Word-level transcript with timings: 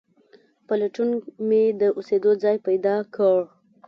په 0.65 0.73
لټون 0.81 1.09
مې 1.47 1.63
د 1.81 1.83
اوسېدو 1.97 2.31
ځای 2.43 2.57
پیدا 2.67 2.95
کړ. 3.15 3.37